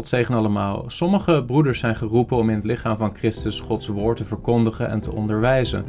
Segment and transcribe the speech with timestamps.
[0.00, 0.84] God zegen allemaal.
[0.86, 5.00] Sommige broeders zijn geroepen om in het lichaam van Christus Gods woord te verkondigen en
[5.00, 5.84] te onderwijzen.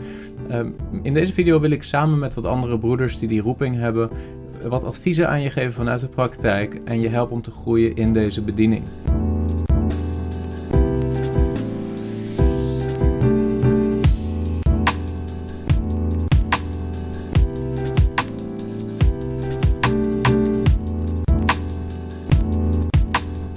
[0.50, 0.68] Ehm,
[1.02, 4.10] in deze video wil ik samen met wat andere broeders die die roeping hebben,
[4.68, 8.13] wat adviezen aan je geven vanuit de praktijk en je helpen om te groeien in
[8.13, 8.84] deze bediening.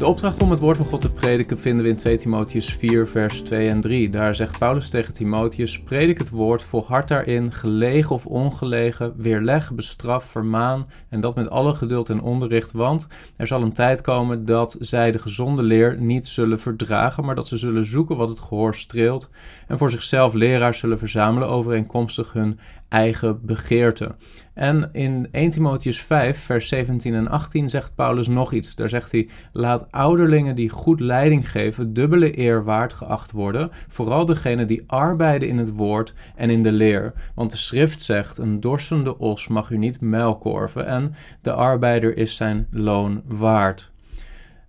[0.04, 3.08] De opdracht om het woord van God te prediken vinden we in 2 Timotheus 4,
[3.08, 4.10] vers 2 en 3.
[4.10, 10.24] Daar zegt Paulus tegen Timotheus: Predik het woord, volhard daarin, gelegen of ongelegen, weerleg, bestraf,
[10.24, 12.72] vermaan en dat met alle geduld en onderricht.
[12.72, 17.34] Want er zal een tijd komen dat zij de gezonde leer niet zullen verdragen, maar
[17.34, 19.30] dat ze zullen zoeken wat het gehoor streelt
[19.68, 22.58] en voor zichzelf leraars zullen verzamelen overeenkomstig hun
[22.94, 24.14] eigen begeerte.
[24.54, 28.74] En in 1 Timotheus 5, vers 17 en 18 zegt Paulus nog iets.
[28.74, 33.70] Daar zegt hij: Laat ouderlingen die goed leiding geven, dubbele eer waard geacht worden.
[33.88, 37.12] Vooral degenen die arbeiden in het woord en in de leer.
[37.34, 42.36] Want de schrift zegt: Een dorstende os mag u niet muilkorven, en de arbeider is
[42.36, 43.92] zijn loon waard.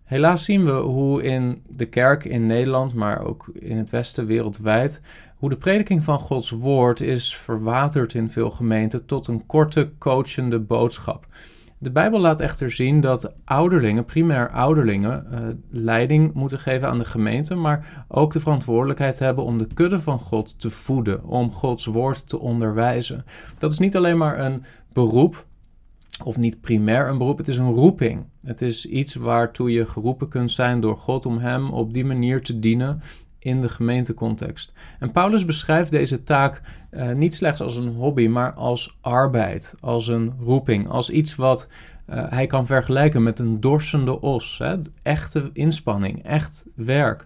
[0.06, 5.02] Helaas zien we hoe in de kerk in Nederland, maar ook in het Westen wereldwijd,
[5.36, 10.60] hoe de prediking van Gods woord is verwaterd in veel gemeenten tot een korte, coachende
[10.60, 11.28] boodschap.
[11.78, 15.40] De Bijbel laat echter zien dat ouderlingen, primair ouderlingen, uh,
[15.70, 20.20] leiding moeten geven aan de gemeente, maar ook de verantwoordelijkheid hebben om de kudde van
[20.20, 23.26] God te voeden, om Gods woord te onderwijzen.
[23.58, 25.46] Dat is niet alleen maar een beroep,
[26.24, 28.26] of niet primair een beroep, het is een roeping.
[28.44, 32.42] Het is iets waartoe je geroepen kunt zijn door God om Hem op die manier
[32.42, 33.02] te dienen
[33.40, 34.74] in de gemeentecontext.
[35.00, 40.08] En Paulus beschrijft deze taak uh, niet slechts als een hobby, maar als arbeid, als
[40.08, 41.68] een roeping, als iets wat
[42.10, 44.58] uh, hij kan vergelijken met een dorsende os.
[44.58, 44.76] Hè?
[45.02, 47.26] Echte inspanning, echt werk.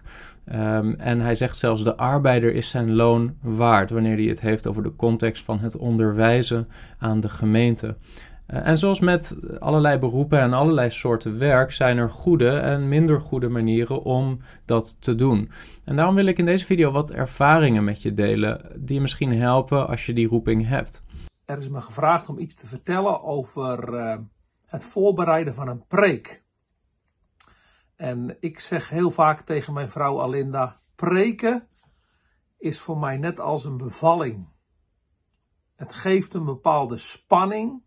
[0.52, 4.66] Um, en hij zegt zelfs: de arbeider is zijn loon waard, wanneer hij het heeft
[4.66, 7.96] over de context van het onderwijzen aan de gemeente.
[8.50, 13.20] Eh, en zoals met allerlei beroepen en allerlei soorten werk zijn er goede en minder
[13.20, 15.50] goede manieren om dat te doen.
[15.84, 19.32] En daarom wil ik in deze video wat ervaringen met je delen die je misschien
[19.32, 21.02] helpen als je die roeping hebt.
[21.44, 24.18] Er is me gevraagd om iets te vertellen over uh,
[24.66, 26.42] het voorbereiden van een preek.
[27.96, 31.68] En ik zeg heel vaak tegen mijn vrouw Alinda: preken
[32.58, 34.48] is voor mij net als een bevalling.
[35.74, 37.82] Het geeft een bepaalde spanning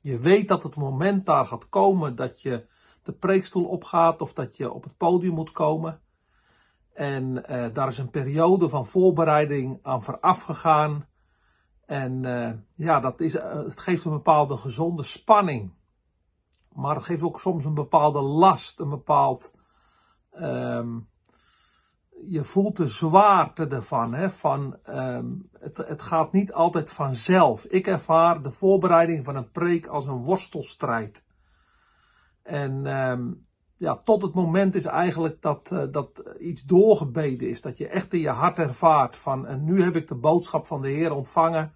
[0.00, 2.66] je weet dat het moment daar gaat komen dat je
[3.02, 6.00] de preekstoel opgaat of dat je op het podium moet komen.
[6.92, 11.06] En uh, daar is een periode van voorbereiding aan vooraf gegaan.
[11.86, 15.72] En uh, ja, dat is, uh, het geeft een bepaalde gezonde spanning.
[16.72, 19.54] Maar het geeft ook soms een bepaalde last, een bepaald
[20.32, 21.08] um,
[22.28, 24.14] je voelt de zwaarte ervan.
[24.14, 24.30] Hè?
[24.30, 27.64] van um, het, het gaat niet altijd vanzelf.
[27.64, 31.24] Ik ervaar de voorbereiding van een preek als een worstelstrijd.
[32.42, 37.62] En um, ja, tot het moment is eigenlijk dat, uh, dat iets doorgebeden is.
[37.62, 40.82] Dat je echt in je hart ervaart van en nu heb ik de boodschap van
[40.82, 41.72] de Heer ontvangen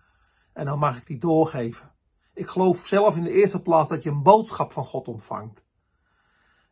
[0.53, 1.93] en dan mag ik die doorgeven.
[2.35, 5.64] Ik geloof zelf in de eerste plaats dat je een boodschap van God ontvangt.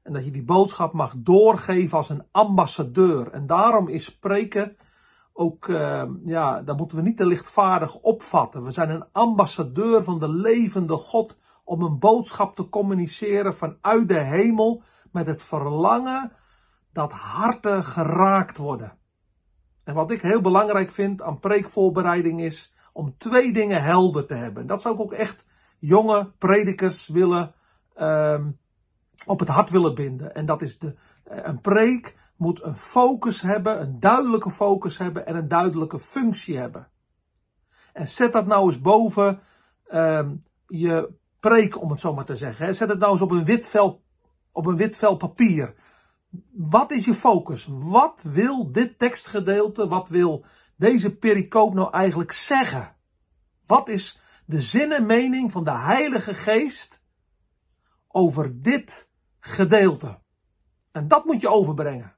[0.03, 3.31] En dat je die boodschap mag doorgeven als een ambassadeur.
[3.31, 4.77] En daarom is spreken
[5.33, 8.65] ook, uh, ja, dat moeten we niet te lichtvaardig opvatten.
[8.65, 14.21] We zijn een ambassadeur van de levende God om een boodschap te communiceren vanuit de
[14.21, 14.83] hemel
[15.13, 16.33] met het verlangen
[16.93, 18.93] dat harten geraakt worden.
[19.85, 24.67] En wat ik heel belangrijk vind aan preekvoorbereiding is om twee dingen helder te hebben.
[24.67, 25.49] Dat zou ik ook echt
[25.79, 27.55] jonge predikers willen
[27.97, 28.41] uh,
[29.27, 30.35] op het hart willen binden.
[30.35, 35.27] En dat is de, eh, een preek moet een focus hebben, een duidelijke focus hebben
[35.27, 36.89] en een duidelijke functie hebben.
[37.93, 39.41] En zet dat nou eens boven
[39.93, 42.75] um, je preek, om het zo maar te zeggen.
[42.75, 44.03] Zet het nou eens op een wit vel,
[44.53, 45.75] op een wit vel papier.
[46.53, 47.69] Wat is je focus?
[47.71, 50.45] Wat wil dit tekstgedeelte, wat wil
[50.77, 52.97] deze pericoop nou eigenlijk zeggen?
[53.67, 57.02] Wat is de zin en mening van de Heilige Geest
[58.13, 59.11] over dit
[59.41, 60.19] gedeelte.
[60.93, 62.15] En dat moet je overbrengen.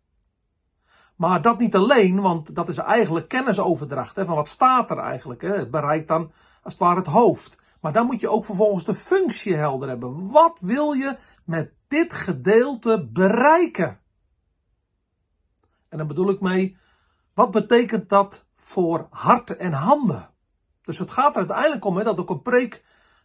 [1.16, 4.16] Maar dat niet alleen, want dat is eigenlijk kennisoverdracht.
[4.16, 5.42] Hè, van wat staat er eigenlijk?
[5.42, 5.56] Hè?
[5.56, 6.32] Het bereikt dan
[6.62, 7.56] als het ware het hoofd.
[7.80, 10.30] Maar dan moet je ook vervolgens de functie helder hebben.
[10.30, 14.00] Wat wil je met dit gedeelte bereiken?
[15.88, 16.76] En dan bedoel ik mee,
[17.34, 20.30] wat betekent dat voor hart en handen?
[20.82, 22.84] Dus het gaat er uiteindelijk om hè, dat ook een preek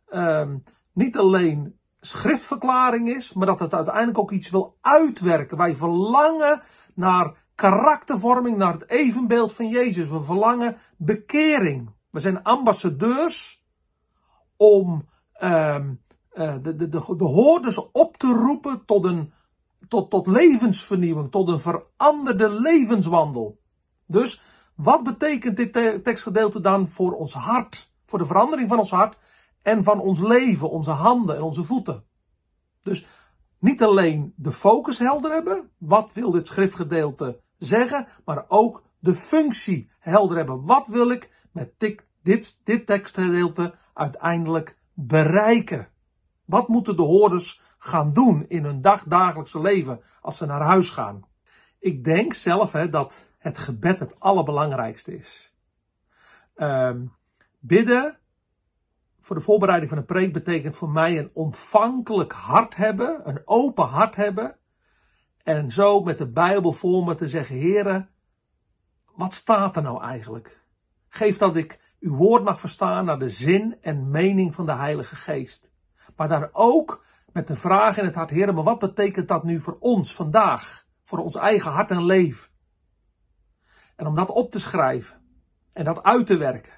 [0.10, 0.50] uh,
[0.94, 5.58] niet alleen schriftverklaring is, maar dat het uiteindelijk ook iets wil uitwerken.
[5.58, 6.62] Wij verlangen
[6.94, 10.10] naar karaktervorming, naar het evenbeeld van Jezus.
[10.10, 11.90] We verlangen bekering.
[12.10, 13.64] We zijn ambassadeurs
[14.58, 15.94] om ehm,
[16.30, 19.34] eh, de, de, de, de hoorders op te roepen tot, een,
[19.88, 23.60] tot, tot levensvernieuwing, tot een veranderde levenswandel.
[24.06, 24.44] Dus
[24.76, 25.74] wat betekent dit
[26.04, 27.92] tekstgedeelte dan voor ons hart?
[28.06, 29.18] Voor de verandering van ons hart
[29.62, 32.04] en van ons leven, onze handen en onze voeten.
[32.82, 33.08] Dus
[33.60, 39.92] niet alleen de focus helder hebben, wat wil dit schriftgedeelte zeggen, maar ook de functie
[40.00, 40.66] helder hebben.
[40.66, 45.88] Wat wil ik met dit, dit, tekstgedeelte uiteindelijk bereiken?
[46.46, 51.28] Wat moeten de hoorders gaan doen in hun dagdagelijkse leven als ze naar huis gaan?
[51.80, 55.54] Ik denk zelf hè, dat het gebed het allerbelangrijkste is.
[56.56, 56.96] Uh,
[57.60, 58.19] bidden
[59.30, 63.86] voor de voorbereiding van een preek betekent voor mij een ontvankelijk hart hebben, een open
[63.86, 64.56] hart hebben.
[65.44, 68.10] En zo met de Bijbel voor me te zeggen, heren,
[69.16, 70.62] wat staat er nou eigenlijk?
[71.10, 75.16] Geef dat ik uw woord mag verstaan naar de zin en mening van de Heilige
[75.16, 75.72] Geest.
[76.16, 79.60] Maar daar ook met de vraag in het hart, heren, maar wat betekent dat nu
[79.60, 80.86] voor ons vandaag?
[81.04, 82.50] Voor ons eigen hart en leven?
[83.96, 85.22] En om dat op te schrijven
[85.74, 86.74] en dat uit te werken.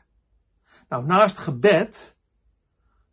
[0.89, 2.19] Nou, naast gebed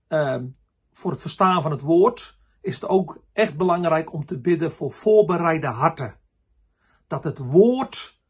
[0.08, 0.46] Ehm,
[0.92, 4.92] voor het verstaan van het woord is het ook echt belangrijk om te bidden voor
[4.92, 6.14] voorbereide harten.
[7.06, 8.20] Dat het woord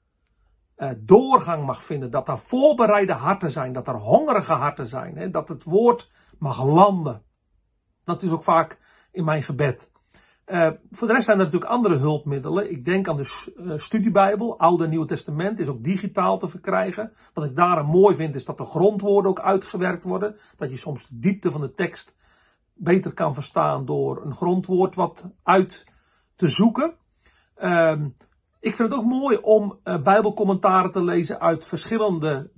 [0.76, 5.30] uh, doorgang mag vinden, dat er voorbereide harten zijn, dat er hongerige harten zijn, hè,
[5.30, 7.22] dat het woord mag landen.
[8.04, 8.78] Dat is ook vaak
[9.10, 9.90] in mijn gebed.
[10.50, 12.70] Uh, voor de rest zijn er natuurlijk andere hulpmiddelen.
[12.70, 17.12] Ik denk aan de uh, studiebijbel, Oude en Nieuwe Testament, is ook digitaal te verkrijgen.
[17.34, 20.36] Wat ik daarom mooi vind, is dat de grondwoorden ook uitgewerkt worden.
[20.56, 22.16] Dat je soms de diepte van de tekst
[22.74, 25.86] beter kan verstaan door een grondwoord wat uit
[26.36, 26.94] te zoeken.
[27.58, 28.00] Uh,
[28.60, 32.50] ik vind het ook mooi om uh, bijbelcommentaren te lezen uit verschillende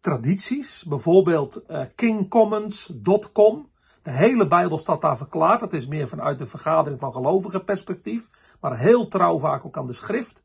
[0.00, 0.84] tradities.
[0.84, 1.64] Bijvoorbeeld
[1.94, 3.67] kingcommons.com.
[4.08, 5.60] De hele Bijbel staat daar verklaard.
[5.60, 8.28] Dat is meer vanuit de vergadering van gelovigen perspectief.
[8.60, 10.42] Maar heel trouw vaak ook aan de schrift.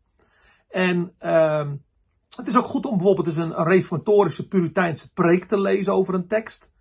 [0.70, 1.72] En uh,
[2.36, 6.28] het is ook goed om bijvoorbeeld eens een, reformatorische Puriteinse preek te lezen over een
[6.28, 6.72] tekst.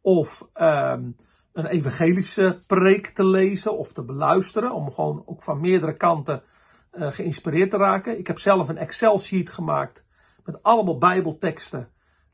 [0.00, 0.96] Of uh,
[1.52, 4.72] een evangelische preek te lezen of te beluisteren.
[4.72, 6.42] Om gewoon ook van meerdere kanten
[6.92, 8.18] uh, geïnspireerd te raken.
[8.18, 10.04] Ik heb zelf een Excel-sheet gemaakt
[10.44, 11.88] met allemaal Bijbelteksten.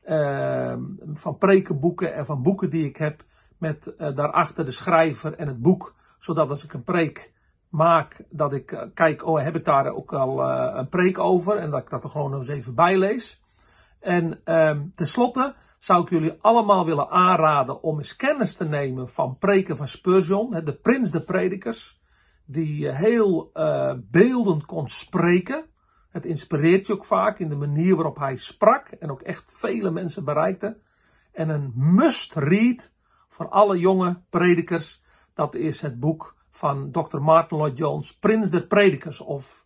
[0.05, 0.75] Uh,
[1.11, 3.23] van prekenboeken en van boeken die ik heb
[3.61, 5.95] met uh, daarachter de schrijver en het boek.
[6.19, 7.33] Zodat als ik een preek
[7.69, 11.57] maak, dat ik uh, kijk, oh heb ik daar ook al uh, een preek over.
[11.57, 13.43] En dat ik dat er gewoon nog eens even bij lees.
[13.99, 19.37] En um, tenslotte zou ik jullie allemaal willen aanraden om eens kennis te nemen van
[19.37, 20.49] preken van Spurgeon.
[20.49, 21.99] De prins de predikers.
[22.45, 23.51] Die heel
[24.11, 25.65] beeldend kon spreken.
[26.09, 28.87] Het inspireert je ook vaak in de manier waarop hij sprak.
[28.87, 30.77] En ook echt vele mensen bereikte.
[31.31, 32.91] En een must read
[33.31, 35.03] voor alle jonge predikers.
[35.33, 37.17] Dat is het boek van Dr.
[37.17, 39.21] Martin Lloyd Jones, Prins der Predikers.
[39.21, 39.65] Of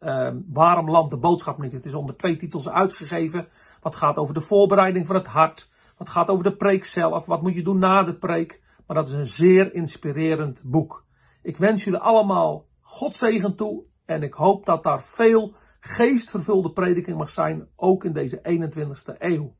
[0.00, 1.72] uh, Waarom landt de boodschap niet?
[1.72, 3.48] Het is onder twee titels uitgegeven.
[3.80, 5.70] Wat gaat over de voorbereiding van het hart.
[5.98, 7.26] Wat gaat over de preek zelf.
[7.26, 8.62] Wat moet je doen na de preek.
[8.86, 11.04] Maar dat is een zeer inspirerend boek.
[11.42, 13.84] Ik wens jullie allemaal God zegen toe.
[14.04, 17.68] En ik hoop dat daar veel geestvervulde prediking mag zijn.
[17.76, 19.54] Ook in deze 21ste eeuw.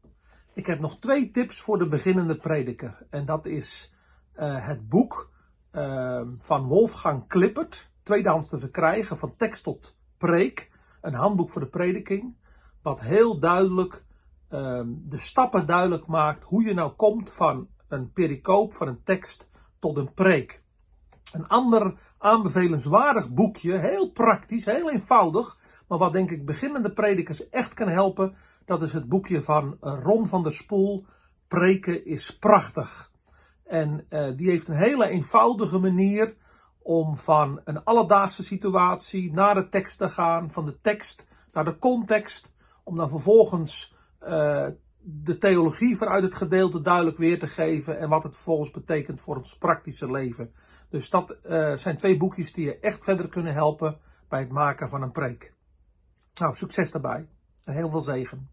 [0.54, 3.06] Ik heb nog twee tips voor de beginnende prediker.
[3.10, 3.94] En dat is
[4.36, 5.30] uh, het boek
[5.72, 10.70] uh, van Wolfgang Klippert, tweedehands te verkrijgen, van tekst tot preek.
[11.00, 12.36] Een handboek voor de prediking.
[12.82, 14.04] Wat heel duidelijk
[14.50, 19.50] uh, de stappen duidelijk maakt hoe je nou komt van een pericoop, van een tekst
[19.78, 20.62] tot een preek.
[21.32, 25.58] Een ander aanbevelenswaardig boekje, heel praktisch, heel eenvoudig,
[25.88, 29.98] maar wat denk ik beginnende predikers echt kan helpen, dat is het boekje van eh,
[30.02, 31.06] Ron van der Spoel.
[31.48, 33.12] Preken is prachtig.
[33.64, 36.36] En uh, die heeft een hele eenvoudige manier
[36.78, 41.78] om van een alledaagse situatie naar de tekst te gaan, van de tekst naar de
[41.78, 42.52] context,
[42.82, 44.66] om dan vervolgens uh,
[44.98, 49.36] de theologie vanuit het gedeelte duidelijk weer te geven en wat het vervolgens betekent voor
[49.36, 50.52] ons praktische leven.
[50.88, 51.36] Dus dat
[51.74, 55.54] zijn twee boekjes die je echt verder kunnen helpen bij het maken van een preek.
[56.34, 57.26] Nou, succes daarbij
[57.64, 58.48] heel veel zegen.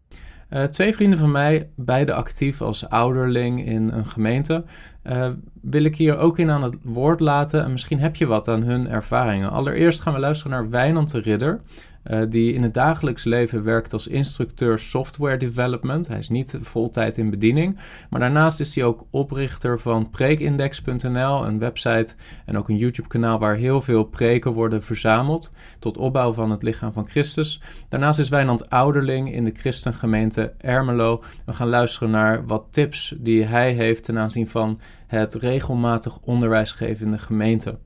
[0.50, 4.64] Uh, twee vrienden van mij, beide actief als ouderling in een gemeente,
[5.04, 5.28] uh,
[5.60, 7.64] wil ik hier ook in aan het woord laten.
[7.64, 9.50] En misschien heb je wat aan hun ervaringen.
[9.50, 11.60] Allereerst gaan we luisteren naar Wijnand de Ridder.
[12.04, 16.08] Uh, die in het dagelijks leven werkt als instructeur software development.
[16.08, 17.78] Hij is niet voltijd in bediening,
[18.10, 22.14] maar daarnaast is hij ook oprichter van preekindex.nl, een website
[22.46, 26.92] en ook een YouTube-kanaal waar heel veel preken worden verzameld tot opbouw van het lichaam
[26.92, 27.60] van Christus.
[27.88, 31.22] Daarnaast is Wijnand ouderling in de christengemeente Ermelo.
[31.46, 36.72] We gaan luisteren naar wat tips die hij heeft ten aanzien van het regelmatig onderwijs
[36.72, 37.78] geven in de gemeente.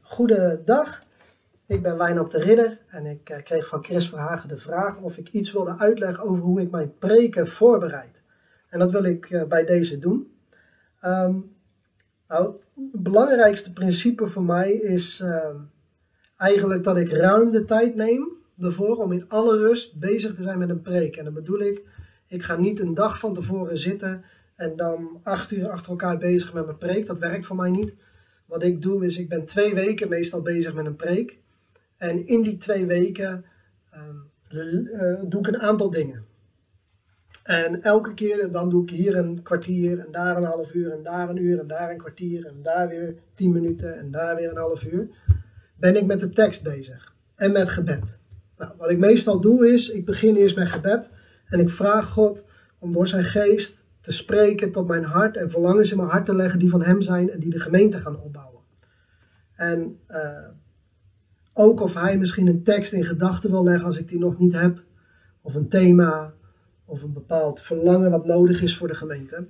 [0.00, 1.02] Goedendag,
[1.66, 5.16] ik ben Wijnand de Ridder en ik eh, kreeg van Chris Verhagen de vraag of
[5.16, 8.22] ik iets wilde uitleggen over hoe ik mijn preken voorbereid.
[8.68, 10.30] En dat wil ik eh, bij deze doen.
[11.00, 11.40] Ehm,
[12.28, 12.54] nou,
[12.92, 15.56] het belangrijkste principe voor mij is ehm,
[16.36, 20.58] eigenlijk dat ik ruim de tijd neem ervoor om in alle rust bezig te zijn
[20.58, 21.16] met een preek.
[21.16, 21.82] En dan bedoel ik,
[22.28, 26.52] ik ga niet een dag van tevoren zitten en dan acht uur achter elkaar bezig
[26.52, 27.06] met mijn preek.
[27.06, 27.94] Dat werkt voor mij niet.
[28.46, 31.38] Wat ik doe is, ik ben twee weken meestal bezig met een preek.
[31.96, 33.44] En in die twee weken
[34.52, 36.24] uh, doe ik een aantal dingen.
[37.42, 41.02] En elke keer dan doe ik hier een kwartier en daar een half uur en
[41.02, 44.50] daar een uur en daar een kwartier en daar weer tien minuten en daar weer
[44.50, 45.08] een half uur.
[45.76, 48.18] Ben ik met de tekst bezig en met gebed.
[48.56, 51.10] Nou, wat ik meestal doe is, ik begin eerst met gebed
[51.46, 52.44] en ik vraag God
[52.78, 56.34] om door zijn geest te spreken tot mijn hart en verlangens in mijn hart te
[56.34, 58.60] leggen die van hem zijn en die de gemeente gaan opbouwen.
[59.54, 60.48] En uh,
[61.58, 64.60] ook of hij misschien een tekst in gedachten wil leggen als ik die nog niet
[64.60, 64.82] heb,
[65.40, 66.32] of een thema,
[66.84, 69.46] of een bepaald verlangen wat nodig is voor de gemeente.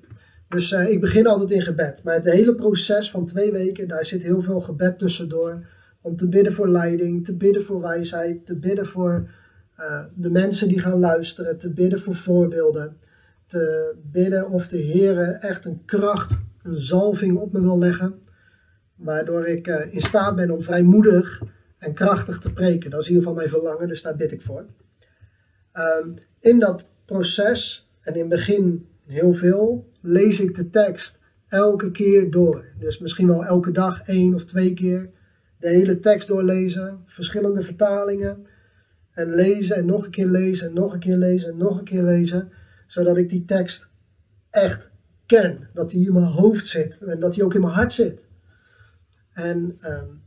[0.48, 2.04] Dus uh, ik begin altijd in gebed.
[2.04, 5.66] Maar het hele proces van twee weken, daar zit heel veel gebed tussendoor.
[6.00, 9.30] Om te bidden voor leiding, te bidden voor wijsheid, te bidden voor
[9.78, 12.96] uh, de mensen die gaan luisteren, te bidden voor voorbeelden.
[13.46, 18.14] Te bidden of de Heer echt een kracht, een zalving op me wil leggen.
[18.94, 21.42] Waardoor ik uh, in staat ben om vrijmoedig
[21.78, 22.90] en krachtig te preken.
[22.90, 24.66] Dat is in ieder geval mijn verlangen, dus daar bid ik voor.
[25.72, 31.18] Um, in dat proces, en in het begin heel veel, lees ik de tekst
[31.48, 32.64] elke keer door.
[32.78, 35.10] Dus misschien wel elke dag één of twee keer
[35.58, 38.46] de hele tekst doorlezen, verschillende vertalingen.
[39.10, 41.84] En lezen en nog een keer lezen en nog een keer lezen en nog een
[41.84, 42.50] keer lezen.
[42.86, 43.88] Zodat ik die tekst
[44.50, 44.90] echt
[45.26, 45.68] ken.
[45.72, 48.24] Dat die in mijn hoofd zit en dat die ook in mijn hart zit.
[49.32, 50.22] En um,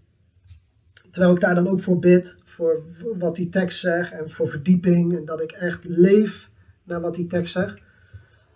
[1.11, 2.83] Terwijl ik daar dan ook voor bid, voor
[3.17, 6.49] wat die tekst zegt en voor verdieping en dat ik echt leef
[6.83, 7.81] naar wat die tekst zegt.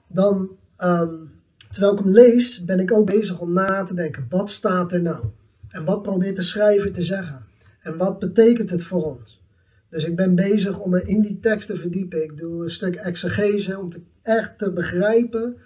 [0.07, 1.31] Dan, um,
[1.69, 5.01] terwijl ik hem lees, ben ik ook bezig om na te denken, wat staat er
[5.01, 5.25] nou?
[5.69, 7.45] En wat probeert de schrijver te zeggen?
[7.79, 9.41] En wat betekent het voor ons?
[9.89, 12.23] Dus ik ben bezig om me in die tekst te verdiepen.
[12.23, 15.57] Ik doe een stuk exegese om te, echt te begrijpen,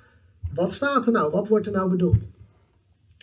[0.53, 1.31] wat staat er nou?
[1.31, 2.29] Wat wordt er nou bedoeld?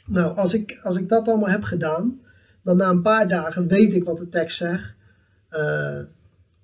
[0.06, 2.20] Nou, als ik, als ik dat allemaal heb gedaan,
[2.64, 4.94] dan na een paar dagen weet ik wat de tekst zegt.
[5.50, 5.98] Uh,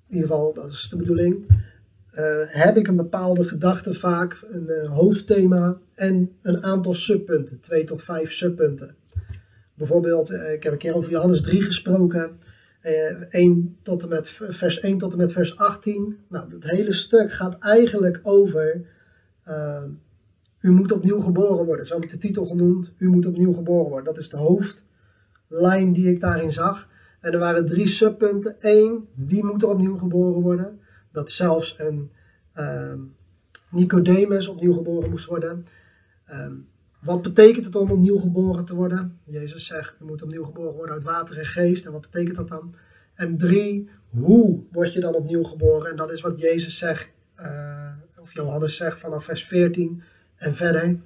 [0.08, 1.48] in ieder geval, dat is de bedoeling.
[2.14, 7.84] Uh, heb ik een bepaalde gedachte vaak, een uh, hoofdthema en een aantal subpunten, twee
[7.84, 8.94] tot vijf subpunten.
[9.74, 12.38] Bijvoorbeeld, ik heb een keer over Johannes 3 gesproken,
[13.30, 16.18] 1 tot en met, vers 1 tot en met vers 18.
[16.28, 18.86] Nou, dat hele stuk gaat eigenlijk over,
[20.60, 21.86] u moet opnieuw geboren worden.
[21.86, 24.14] Zo heb ik de titel genoemd, u moet opnieuw geboren worden.
[24.14, 24.84] Dat is de hoofd
[25.50, 26.88] lijn die ik daarin zag.
[27.20, 28.56] En er waren drie subpunten.
[28.60, 30.80] Eén, wie moet er opnieuw geboren worden?
[31.10, 32.10] Dat zelfs een
[32.58, 33.14] um,
[33.70, 35.66] Nicodemus opnieuw geboren moest worden.
[36.30, 36.68] Um,
[37.00, 39.18] wat betekent het om opnieuw geboren te worden?
[39.24, 41.86] Jezus zegt, je moet opnieuw geboren worden uit water en geest.
[41.86, 42.74] En wat betekent dat dan?
[43.14, 45.90] En drie, hoe word je dan opnieuw geboren?
[45.90, 50.02] En dat is wat Jezus zegt, uh, of Johannes zegt vanaf vers 14
[50.36, 50.96] en verder.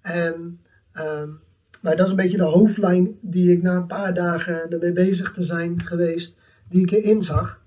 [0.00, 0.60] En
[0.94, 1.40] um,
[1.86, 5.32] nou, dat is een beetje de hoofdlijn die ik na een paar dagen ermee bezig
[5.32, 6.36] te zijn geweest,
[6.68, 7.62] die ik erin zag.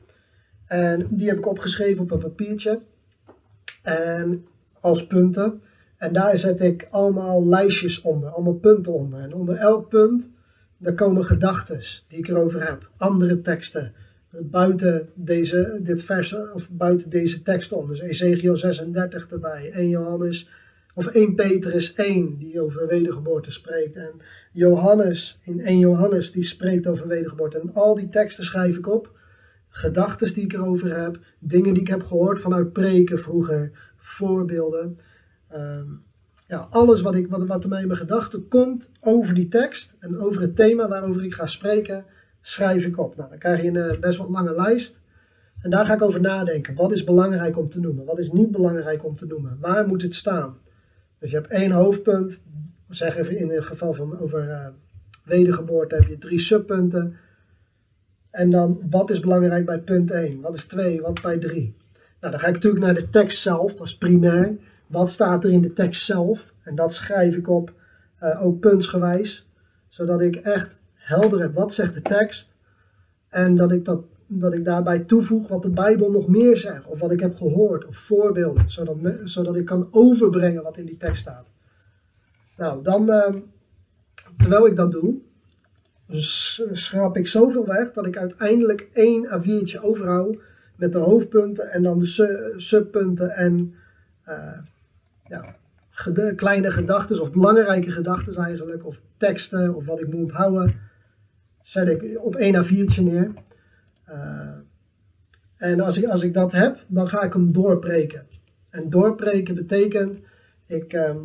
[0.66, 2.82] En die heb ik opgeschreven op een papiertje.
[3.82, 4.46] En
[4.80, 5.62] als punten.
[5.98, 9.20] En daar zet ik allemaal lijstjes onder, allemaal punten onder.
[9.20, 10.30] En onder elk punt,
[10.78, 12.90] daar komen gedachten die ik erover heb.
[12.98, 13.94] Andere teksten.
[14.44, 17.88] Buiten deze, dit vers, of buiten deze tekst om.
[17.88, 19.72] Dus Ezekiel 36 erbij.
[19.72, 20.50] 1 Johannes
[21.00, 23.96] of 1 Petrus 1, die over wedergeboorte spreekt.
[23.96, 24.14] En
[24.52, 27.60] Johannes, in 1 Johannes, die spreekt over wedergeboorte.
[27.60, 29.18] En al die teksten schrijf ik op.
[29.68, 31.20] Gedachten die ik erover heb.
[31.40, 33.72] Dingen die ik heb gehoord vanuit preken vroeger.
[33.98, 34.98] Voorbeelden.
[35.56, 36.04] Um,
[36.48, 39.96] ja, alles wat, ik, wat, wat er mij in mijn gedachten komt over die tekst.
[40.00, 42.06] En over het thema waarover ik ga spreken,
[42.42, 43.16] schrijf ik op.
[43.16, 45.00] Nou, dan krijg je een eh, best wel lange lijst.
[45.62, 46.76] En daar ga ik over nadenken.
[46.76, 48.06] Wat is belangrijk om te noemen?
[48.06, 49.58] Wat is niet belangrijk om te noemen?
[49.62, 50.58] Waar moet het staan?
[51.20, 52.44] Dus je hebt één hoofdpunt,
[52.90, 54.68] zeg even in het geval van over uh,
[55.26, 57.18] wedergeboorte heb je drie subpunten.
[58.32, 60.42] En dan wat is belangrijk bij punt 1?
[60.42, 61.02] Wat is 2?
[61.02, 61.76] Wat bij 3?
[62.20, 64.58] Nou, dan ga ik natuurlijk naar de tekst zelf, dat is primair.
[64.88, 66.54] Wat staat er in de tekst zelf?
[66.62, 67.74] En dat schrijf ik op,
[68.24, 69.48] uh, ook puntsgewijs,
[69.90, 72.56] zodat ik echt helder heb wat zegt de tekst.
[73.30, 77.00] En dat ik, dat, dat ik daarbij toevoeg wat de Bijbel nog meer zegt, of
[77.00, 81.22] wat ik heb gehoord, of voorbeelden, zodat, zodat ik kan overbrengen wat in die tekst
[81.22, 81.46] staat.
[82.58, 83.36] Nou, dan, uh,
[84.38, 85.16] terwijl ik dat doe,
[86.72, 90.38] schrap ik zoveel weg dat ik uiteindelijk één A4'tje overhoud
[90.76, 93.74] met de hoofdpunten en dan de subpunten en
[94.28, 94.58] uh,
[95.28, 95.56] ja,
[96.36, 100.76] kleine gedachten of belangrijke gedachten eigenlijk, of teksten of wat ik moet onthouden,
[101.62, 103.32] zet ik op één A4'tje neer.
[104.10, 104.58] Uh,
[105.56, 108.28] en als ik, als ik dat heb, dan ga ik hem doorpreken.
[108.70, 110.20] En doorpreken betekent,
[110.68, 111.16] ik uh,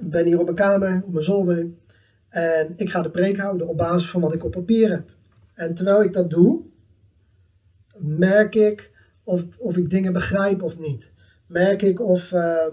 [0.00, 1.66] ben hier op mijn kamer, op mijn zolder,
[2.28, 5.10] en ik ga de preek houden op basis van wat ik op papier heb.
[5.54, 6.62] En terwijl ik dat doe,
[7.96, 8.90] merk ik
[9.24, 11.12] of, of ik dingen begrijp of niet.
[11.46, 12.66] Merk ik of, uh,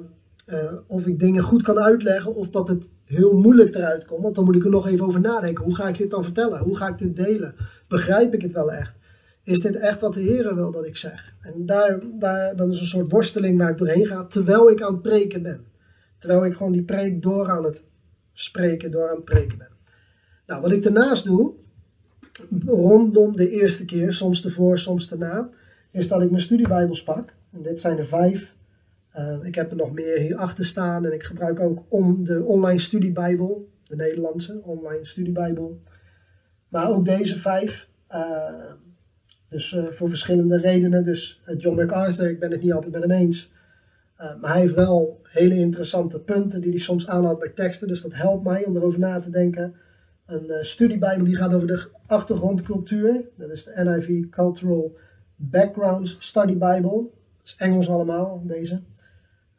[0.47, 4.23] uh, of ik dingen goed kan uitleggen of dat het heel moeilijk eruit komt.
[4.23, 5.63] Want dan moet ik er nog even over nadenken.
[5.63, 6.59] Hoe ga ik dit dan vertellen?
[6.59, 7.55] Hoe ga ik dit delen?
[7.87, 8.95] Begrijp ik het wel echt?
[9.47, 11.33] Is dit echt wat de Heer wil dat ik zeg?
[11.41, 14.93] En daar, daar, dat is een soort worsteling waar ik doorheen ga terwijl ik aan
[14.93, 15.65] het preken ben.
[16.17, 17.83] Terwijl ik gewoon die preek door aan het
[18.33, 19.69] spreken, door aan het preken ben.
[20.45, 21.53] Nou, wat ik daarnaast doe,
[22.65, 25.49] rondom de eerste keer, soms ervoor, soms daarna,
[25.91, 27.33] is dat ik mijn studiebijbels pak.
[27.51, 28.55] En dit zijn er vijf.
[29.17, 32.43] Uh, ik heb er nog meer hier achter staan en ik gebruik ook om de
[32.43, 35.81] online studiebijbel, de Nederlandse online studiebijbel.
[36.67, 37.87] Maar ook deze vijf.
[38.11, 38.71] Uh,
[39.49, 41.03] dus uh, voor verschillende redenen.
[41.03, 43.51] Dus John MacArthur, ik ben het niet altijd met hem eens.
[44.17, 47.87] maar hij heeft wel hele interessante punten die hij soms aanhaalt bij teksten.
[47.87, 49.75] Dus dat helpt mij om erover na te denken
[50.27, 53.29] een studiebijbel die gaat over de achtergrondcultuur.
[53.35, 54.97] Dat is de NIV Cultural
[55.35, 57.09] Backgrounds Study Bible.
[57.37, 58.81] Dat is Engels allemaal, deze.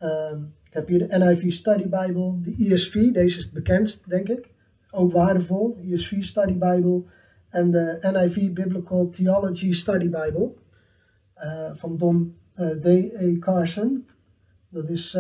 [0.03, 0.33] Uh,
[0.65, 4.49] ik heb hier de NIV Study Bible, de ESV, deze is het bekendst, denk ik.
[4.91, 7.03] Ook waardevol, ESV Study Bible.
[7.49, 10.53] En de NIV Biblical Theology Study Bible
[11.37, 13.39] uh, van Don uh, D.A.
[13.39, 14.07] Carson.
[14.69, 15.15] Dat is,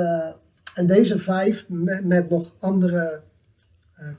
[0.75, 3.23] en deze vijf, met, nog andere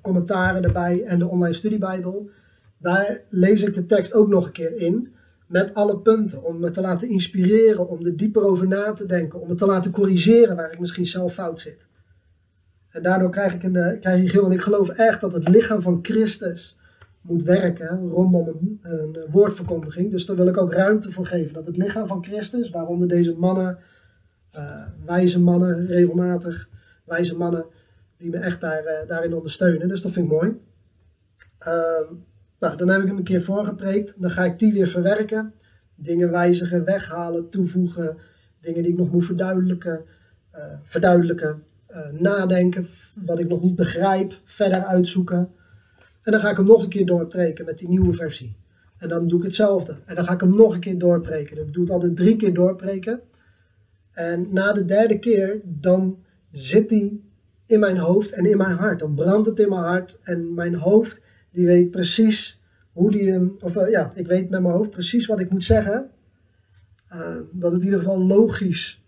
[0.01, 2.29] commentaren erbij en de online studiebijbel.
[2.77, 5.13] Daar lees ik de tekst ook nog een keer in.
[5.47, 6.43] Met alle punten.
[6.43, 7.87] Om me te laten inspireren.
[7.87, 9.41] Om er dieper over na te denken.
[9.41, 11.87] Om me te laten corrigeren waar ik misschien zelf fout zit.
[12.89, 14.41] En daardoor krijg ik een, krijg ik heel.
[14.41, 16.77] Want ik geloof echt dat het lichaam van Christus
[17.21, 20.11] moet werken rondom een, een, woordverkondiging.
[20.11, 21.53] Dus daar wil ik ook ruimte voor geven.
[21.53, 23.79] Dat het lichaam van Christus, waaronder deze mannen,
[24.55, 26.69] uh, wijze mannen, regelmatig
[27.05, 27.65] wijze mannen,
[28.17, 29.87] die me echt daar, uh, daarin ondersteunen.
[29.87, 30.57] Dus dat vind ik mooi.
[31.67, 32.17] Uh,
[32.59, 34.13] nou, dan heb ik hem een keer voorgepreekt.
[34.17, 35.53] Dan ga ik die weer verwerken.
[35.95, 38.17] Dingen wijzigen, weghalen, toevoegen.
[38.61, 40.05] Dingen die ik nog moet verduidelijken.
[40.55, 41.63] Uh, verduidelijken.
[41.87, 42.87] Eh, nadenken.
[43.25, 44.33] Wat ik nog niet begrijp.
[44.45, 45.49] Verder uitzoeken.
[46.21, 48.57] En dan ga ik hem nog een keer doorpreken met die nieuwe versie.
[48.97, 49.95] En dan doe ik hetzelfde.
[50.05, 51.57] En dan ga ik hem nog een keer doorpreken.
[51.57, 53.21] Ik doe het altijd drie keer doorpreken.
[54.11, 57.29] En na de derde keer, dan zit die
[57.65, 58.99] in mijn hoofd en in mijn hart.
[58.99, 63.55] Dan brandt het in mijn hart en mijn hoofd die weet precies hoe die hem,
[63.59, 66.09] of uh, ja, ik weet met mijn hoofd precies wat ik moet zeggen.
[67.13, 69.03] Uh, dat het in ieder geval logisch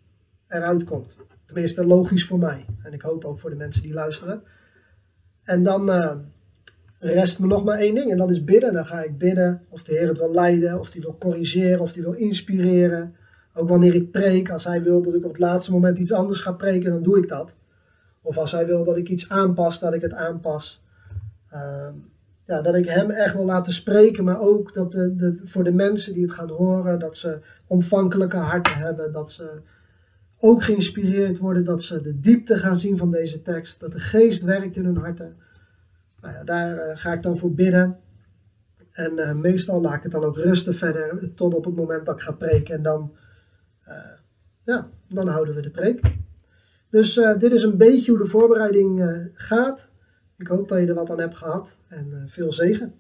[0.47, 1.15] eruit komt.
[1.45, 2.65] Tenminste, logisch voor mij.
[2.79, 4.43] En ik hoop ook voor de mensen die luisteren.
[5.43, 6.15] En dan uh,
[7.01, 8.73] rest me nog maar één ding en dat is bidden.
[8.73, 11.91] Dan ga ik bidden of de Heer het wil leiden, of die wil corrigeren, of
[11.91, 13.15] die wil inspireren.
[13.53, 16.39] Ook wanneer ik preek, als hij wil dat ik op het laatste moment iets anders
[16.39, 17.55] ga preken, dan doe ik dat.
[18.21, 20.83] Of als hij wil dat ik iets aanpas, dat ik het aanpas.
[21.53, 21.89] Uh,
[22.45, 25.71] ja, dat ik hem echt wil laten spreken, maar ook dat de, de, voor de
[25.71, 29.61] mensen die het gaan horen, dat ze ontvankelijke harten hebben, dat ze
[30.37, 34.43] ook geïnspireerd worden, dat ze de diepte gaan zien van deze tekst, dat de geest
[34.43, 35.35] werkt in hun harten.
[36.21, 37.99] Nou ja, daar uh, ga ik dan voor bidden.
[38.91, 42.15] En uh, meestal laat ik het dan ook rusten verder tot op het moment dat
[42.15, 42.75] ik ga preken.
[42.75, 43.15] En dan,
[43.87, 43.95] uh,
[44.63, 46.01] ja, dan houden we de preek.
[46.89, 49.89] Dus dit is een beetje hoe de voorbereiding gaat.
[50.37, 52.93] Ik hoop dat je er wat aan hebt gehad en veel zegen.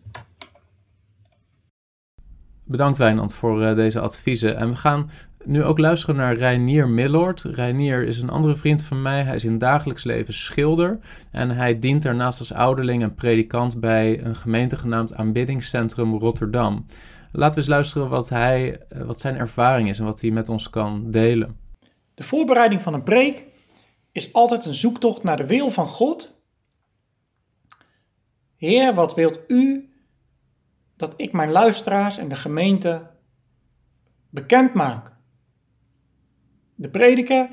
[2.63, 4.55] Bedankt Wijnand voor deze adviezen.
[4.55, 5.09] En we gaan
[5.45, 7.41] nu ook luisteren naar Reinier Millord.
[7.41, 9.23] Reinier is een andere vriend van mij.
[9.23, 10.99] Hij is in dagelijks leven schilder.
[11.31, 16.85] En hij dient daarnaast als ouderling en predikant bij een gemeente genaamd Aanbiddingscentrum Rotterdam.
[17.31, 20.69] Laten we eens luisteren wat, hij, wat zijn ervaring is en wat hij met ons
[20.69, 21.57] kan delen.
[22.13, 23.43] De voorbereiding van een preek
[24.11, 26.33] is altijd een zoektocht naar de wil van God.
[28.55, 29.89] Heer, wat wilt u
[30.97, 33.09] dat ik mijn luisteraars en de gemeente
[34.29, 35.10] bekend maak.
[36.81, 37.49] De prediker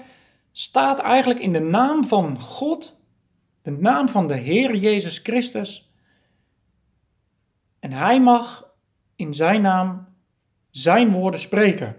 [0.52, 2.96] staat eigenlijk in de naam van God,
[3.62, 5.92] de naam van de Heer Jezus Christus.
[7.78, 8.74] En hij mag
[9.16, 10.08] in zijn naam
[10.70, 11.96] zijn woorden spreken.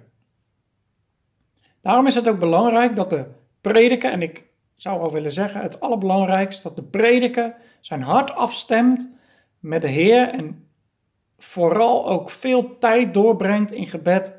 [1.81, 3.25] Daarom is het ook belangrijk dat de
[3.61, 4.43] prediker, en ik
[4.75, 9.09] zou wel willen zeggen het allerbelangrijkste, dat de prediker zijn hart afstemt
[9.59, 10.67] met de Heer en
[11.37, 14.33] vooral ook veel tijd doorbrengt in gebed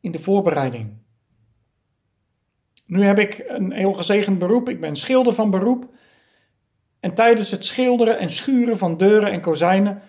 [0.00, 0.98] in de voorbereiding.
[2.90, 4.68] Nu heb ik een heel gezegend beroep.
[4.68, 5.90] Ik ben schilder van beroep.
[7.00, 10.02] En tijdens het schilderen en schuren van deuren en kozijnen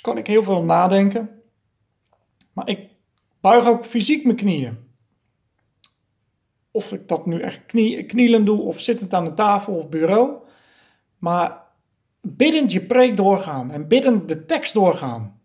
[0.00, 1.42] kan ik heel veel nadenken.
[2.52, 2.88] Maar ik
[3.40, 4.78] buig ook fysiek mijn knieën.
[6.70, 10.36] Of ik dat nu echt knie, knielend doe of zittend aan de tafel of bureau.
[11.18, 11.62] Maar
[12.20, 15.40] biddend je preek doorgaan en biddend de tekst doorgaan.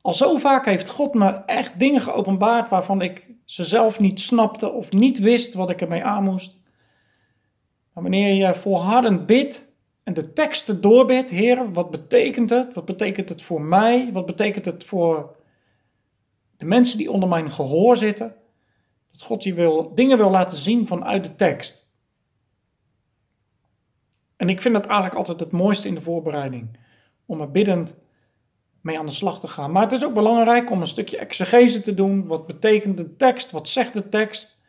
[0.00, 4.70] Al zo vaak heeft God me echt dingen geopenbaard waarvan ik ze zelf niet snapte
[4.70, 6.56] of niet wist wat ik ermee aan moest.
[7.92, 12.74] Maar wanneer je volhardend bidt en de teksten doorbidt, Heer, wat betekent het?
[12.74, 14.12] Wat betekent het voor mij?
[14.12, 15.36] Wat betekent het voor
[16.56, 18.34] de mensen die onder mijn gehoor zitten?
[19.10, 21.88] Dat God je wil, dingen wil laten zien vanuit de tekst.
[24.36, 26.78] En ik vind dat eigenlijk altijd het mooiste in de voorbereiding.
[27.26, 27.94] Om er biddend
[28.82, 29.72] mee aan de slag te gaan.
[29.72, 32.26] Maar het is ook belangrijk om een stukje exegese te doen.
[32.26, 33.50] Wat betekent de tekst?
[33.50, 34.60] Wat zegt de tekst?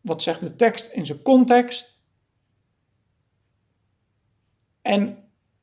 [0.00, 2.00] Wat zegt de tekst in zijn context?
[4.82, 5.18] En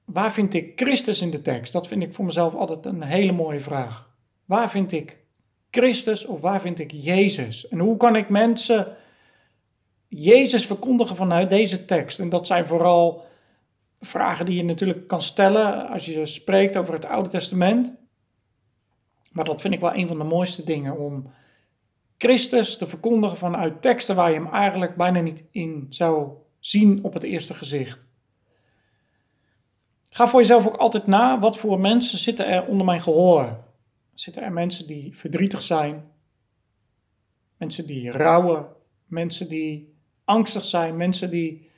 [0.06, 1.74] waar vind ik Christus in de tekst?
[1.74, 4.10] Dat vind ik voor mezelf altijd een hele mooie vraag.
[4.46, 5.18] Waar vind ik
[5.72, 7.68] Christus of waar vind ik Jezus?
[7.68, 8.98] En hoe kan ik mensen
[10.08, 12.20] Jezus verkondigen vanuit deze tekst?
[12.20, 13.28] En dat zijn vooral
[14.00, 17.98] vragen die je natuurlijk kan stellen als je spreekt over het Oude Testament.
[19.32, 21.32] Maar dat vind ik wel een van de mooiste dingen om
[22.18, 27.14] Christus te verkondigen vanuit teksten waar je hem eigenlijk bijna niet in zou zien op
[27.14, 28.08] het eerste gezicht.
[30.10, 33.64] Ga voor jezelf ook altijd na, wat voor mensen zitten er onder mijn gehoor?
[34.14, 36.12] Zitten er mensen die verdrietig zijn?
[37.58, 38.68] Mensen die rouwen?
[39.06, 40.98] Mensen die angstig zijn?
[40.98, 41.69] Mensen die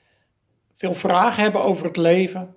[0.82, 2.56] veel vragen hebben over het leven.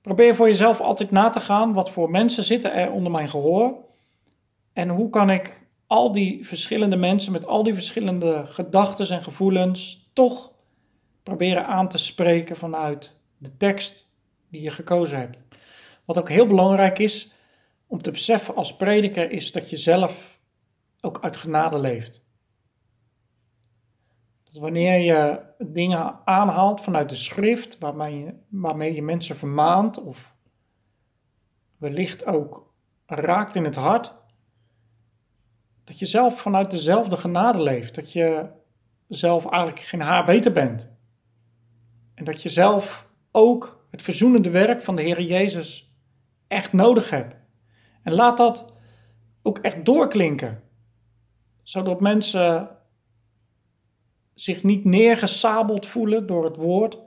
[0.00, 3.74] Probeer voor jezelf altijd na te gaan wat voor mensen zitten er onder mijn gehoor.
[4.72, 10.10] En hoe kan ik al die verschillende mensen met al die verschillende gedachten en gevoelens
[10.12, 10.52] toch
[11.22, 14.08] proberen aan te spreken vanuit de tekst
[14.48, 15.38] die je gekozen hebt.
[16.04, 17.32] Wat ook heel belangrijk is
[17.86, 20.38] om te beseffen als prediker is dat je zelf
[21.00, 22.21] ook uit genade leeft.
[24.52, 28.34] Dat wanneer je dingen aanhaalt vanuit de schrift, waarmee
[28.88, 30.34] je, je mensen vermaant of
[31.78, 32.72] wellicht ook
[33.06, 34.14] raakt in het hart,
[35.84, 37.94] dat je zelf vanuit dezelfde genade leeft.
[37.94, 38.50] Dat je
[39.08, 40.90] zelf eigenlijk geen haar beter bent.
[42.14, 45.94] En dat je zelf ook het verzoenende werk van de Heer Jezus
[46.48, 47.36] echt nodig hebt.
[48.02, 48.72] En laat dat
[49.42, 50.62] ook echt doorklinken.
[51.62, 52.76] Zodat mensen
[54.34, 56.98] zich niet neergesabeld voelen door het woord.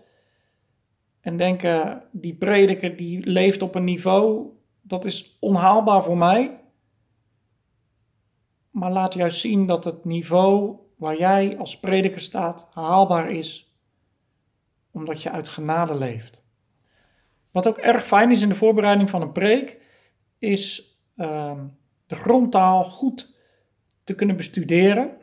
[1.22, 4.50] En denken, die prediker die leeft op een niveau,
[4.82, 6.60] dat is onhaalbaar voor mij.
[8.72, 13.76] Maar laat juist zien dat het niveau waar jij als prediker staat haalbaar is,
[14.92, 16.44] omdat je uit genade leeft.
[17.52, 19.82] Wat ook erg fijn is in de voorbereiding van een preek,
[20.38, 21.66] is ehm,
[22.08, 23.36] de grondtaal goed
[24.04, 25.18] te kunnen bestuderen.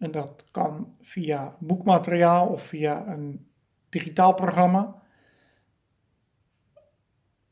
[0.00, 3.50] En dat kan via boekmateriaal of via een
[3.88, 5.02] digitaal programma.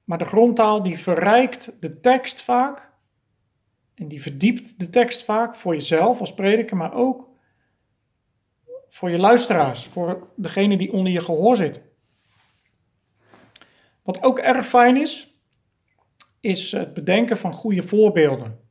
[0.04, 2.90] Maar de grondtaal die verrijkt de tekst vaak.
[3.94, 7.28] En die verdiept de tekst vaak voor jezelf als prediker, maar ook
[8.88, 11.82] voor je luisteraars, voor degene die onder je gehoor zit.
[14.02, 15.34] Wat ook erg fijn is,
[16.40, 18.67] is het bedenken van goede voorbeelden.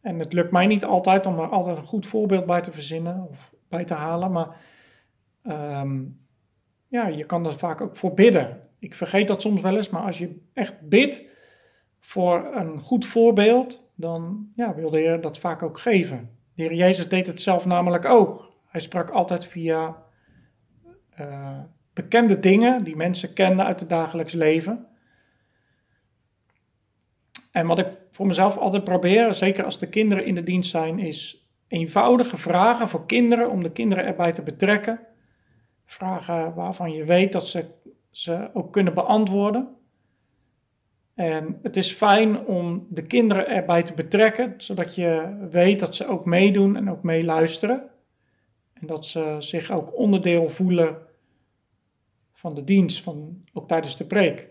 [0.00, 3.26] En het lukt mij niet altijd om er altijd een goed voorbeeld bij te verzinnen
[3.30, 4.56] of bij te halen, maar
[5.42, 6.04] ehm,
[6.88, 8.60] ja, je kan er vaak ook voor bidden.
[8.78, 11.22] Ik vergeet dat soms wel eens, maar als je echt bidt
[12.00, 16.30] voor een goed voorbeeld, dan ja, wil de Heer dat vaak ook geven.
[16.54, 18.52] De Heer Jezus deed het zelf namelijk ook.
[18.66, 19.96] Hij sprak altijd via
[21.20, 21.58] uh,
[21.92, 24.86] bekende dingen die mensen kenden uit het dagelijks leven.
[27.52, 30.98] En wat ik voor mezelf altijd probeer, zeker als de kinderen in de dienst zijn,
[30.98, 35.00] is eenvoudige vragen voor kinderen om de kinderen erbij te betrekken.
[35.84, 37.64] Vragen waarvan je weet dat ze
[38.10, 39.68] ze ook kunnen beantwoorden.
[41.14, 46.06] En het is fijn om de kinderen erbij te betrekken, zodat je weet dat ze
[46.06, 47.82] ook meedoen en ook meeluisteren.
[48.72, 50.96] En dat ze zich ook onderdeel voelen
[52.32, 54.48] van de dienst, van, ook tijdens de preek.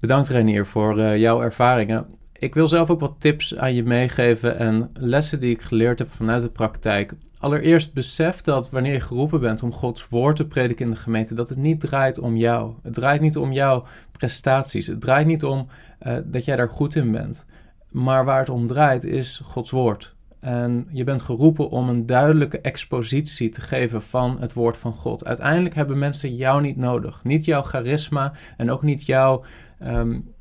[0.00, 2.22] Bedankt Renier voor uh, jouw ervaringen.
[2.38, 6.10] Ik wil zelf ook wat tips aan je meegeven en lessen die ik geleerd heb
[6.10, 7.14] vanuit de praktijk.
[7.38, 11.34] Allereerst besef dat wanneer je geroepen bent om Gods woord te prediken in de gemeente,
[11.34, 12.74] dat het niet draait om jou.
[12.82, 14.86] Het draait niet om jouw prestaties.
[14.86, 15.66] Het draait niet om
[16.02, 17.46] uh, dat jij daar goed in bent.
[17.90, 20.14] Maar waar het om draait is Gods woord.
[20.40, 25.24] En je bent geroepen om een duidelijke expositie te geven van het woord van God.
[25.24, 27.20] Uiteindelijk hebben mensen jou niet nodig.
[27.22, 29.44] Niet jouw charisma en ook niet jouw,
[29.82, 30.33] um,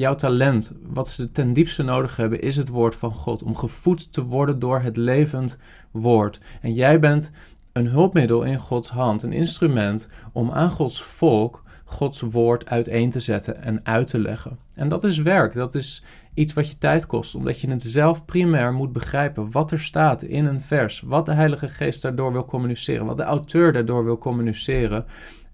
[0.00, 0.72] jouw talent.
[0.82, 3.42] Wat ze ten diepste nodig hebben is het woord van God.
[3.42, 5.58] Om gevoed te worden door het levend
[5.90, 6.40] woord.
[6.60, 7.30] En jij bent
[7.72, 9.22] een hulpmiddel in Gods hand.
[9.22, 14.58] Een instrument om aan Gods volk Gods woord uiteen te zetten en uit te leggen.
[14.74, 18.24] En dat is werk, dat is iets wat je tijd kost, omdat je het zelf
[18.24, 22.44] primair moet begrijpen wat er staat in een vers, wat de Heilige Geest daardoor wil
[22.44, 25.04] communiceren, wat de auteur daardoor wil communiceren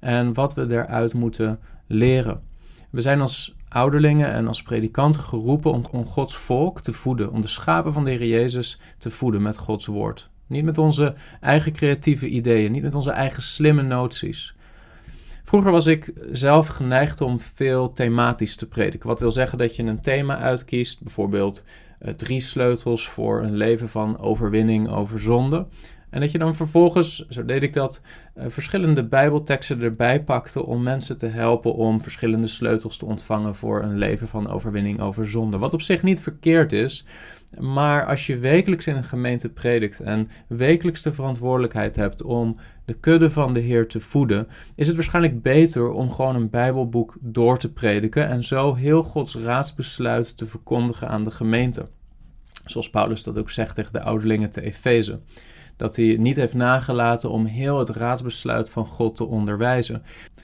[0.01, 2.41] en wat we daaruit moeten leren.
[2.91, 7.41] We zijn als ouderlingen en als predikanten geroepen om, om Gods volk te voeden, om
[7.41, 10.31] de schapen van de Heer Jezus te voeden met Gods woord.
[10.47, 14.57] Niet met onze eigen creatieve ideeën, niet met onze eigen slimme noties,
[15.47, 19.09] Vroeger was ik zelf geneigd om veel thematisch te prediken.
[19.09, 21.65] Wat wil zeggen dat je een thema uitkiest, bijvoorbeeld
[22.01, 25.67] uh, drie sleutels voor een leven van overwinning over zonde.
[26.11, 28.03] En dat je dan vervolgens, zo deed ik dat,
[28.37, 33.83] uh, verschillende Bijbelteksten erbij pakte om mensen te helpen om verschillende sleutels te ontvangen voor
[33.83, 35.59] een leven van overwinning over zonde.
[35.59, 37.05] Wat op zich niet verkeerd is,
[37.59, 42.95] maar als je wekelijks in een gemeente predikt en wekelijks de verantwoordelijkheid hebt om de
[42.95, 47.59] kudde van de Heer te voeden, is het waarschijnlijk beter om gewoon een Bijbelboek door
[47.59, 51.89] te prediken en zo heel Gods raadsbesluit te verkondigen aan de gemeente.
[52.67, 55.21] Zoals Paulus dat ook zegt tegen de ouderlingen te Efeze.
[55.77, 60.03] Dat hij niet heeft nagelaten om heel het raadsbesluit van God te onderwijzen.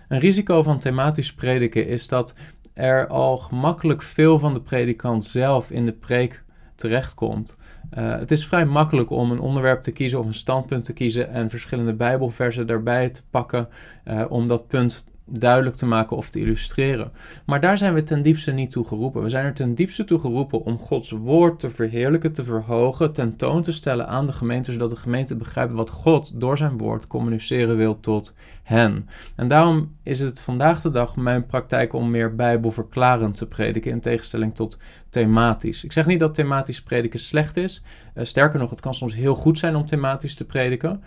[0.08, 2.34] Een risico van thematisch prediken is dat
[2.74, 7.56] er al gemakkelijk veel van de predikant zelf in de preek terechtkomt.
[7.98, 11.30] Uh, het is vrij makkelijk om een onderwerp te kiezen of een standpunt te kiezen
[11.30, 13.68] en verschillende Bijbelversen daarbij te pakken
[14.04, 17.12] uh, om dat punt duidelijk te maken of te illustreren.
[17.46, 19.22] Maar daar zijn we ten diepste niet toe geroepen.
[19.22, 23.62] We zijn er ten diepste toe geroepen om Gods woord te verheerlijken, te verhogen, tentoon
[23.62, 27.76] te stellen aan de gemeente, zodat de gemeente begrijpt wat God door zijn woord communiceren
[27.76, 29.08] wil tot hen.
[29.36, 34.00] En daarom is het vandaag de dag mijn praktijk om meer bijbelverklarend te prediken, in
[34.00, 34.78] tegenstelling tot
[35.10, 35.84] thematisch.
[35.84, 37.82] Ik zeg niet dat thematisch prediken slecht is.
[38.14, 41.02] Uh, sterker nog, het kan soms heel goed zijn om thematisch te prediken.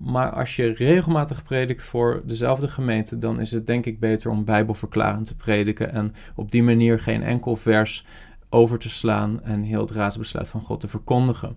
[0.00, 4.44] Maar als je regelmatig predikt voor dezelfde gemeente, dan is het denk ik beter om
[4.44, 8.04] bijbelverklarend te prediken en op die manier geen enkel vers
[8.48, 11.56] over te slaan en heel het raadsbesluit van God te verkondigen.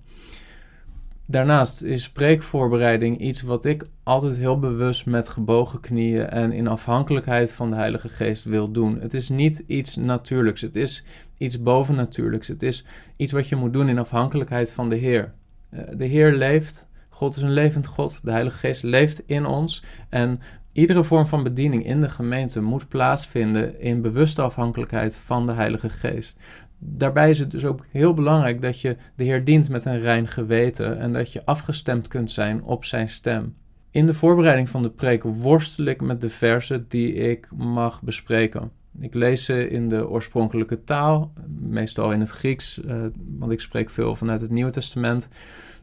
[1.25, 7.53] Daarnaast is spreekvoorbereiding iets wat ik altijd heel bewust met gebogen knieën en in afhankelijkheid
[7.53, 8.99] van de Heilige Geest wil doen.
[8.99, 11.03] Het is niet iets natuurlijks, het is
[11.37, 12.47] iets bovennatuurlijks.
[12.47, 12.85] Het is
[13.17, 15.33] iets wat je moet doen in afhankelijkheid van de Heer.
[15.69, 18.19] Eh, de Heer leeft God is een levend God.
[18.23, 19.83] De Heilige Geest leeft in ons.
[20.09, 20.39] En
[20.71, 25.89] iedere vorm van bediening in de gemeente moet plaatsvinden in bewuste afhankelijkheid van de Heilige
[25.89, 26.37] Geest.
[26.77, 30.27] Daarbij is het dus ook heel belangrijk dat je de Heer dient met een rein
[30.27, 33.55] geweten en dat je afgestemd kunt zijn op zijn stem.
[33.91, 38.71] In de voorbereiding van de preek worstel ik met de versen die ik mag bespreken.
[38.99, 43.05] Ik lees ze in de oorspronkelijke taal, meestal in het Grieks, uh,
[43.37, 45.29] want ik spreek veel vanuit het Nieuwe Testament.